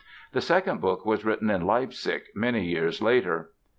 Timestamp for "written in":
1.23-1.63